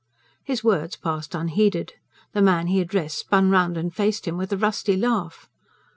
His 0.43 0.63
words 0.63 0.95
passed 0.95 1.35
unheeded. 1.35 1.93
The 2.33 2.41
man 2.41 2.65
he 2.65 2.81
addressed 2.81 3.19
spun 3.19 3.51
round 3.51 3.77
and 3.77 3.93
faced 3.93 4.27
him, 4.27 4.35
with 4.35 4.51
a 4.51 4.57
rusty 4.57 4.97
laugh. 4.97 5.47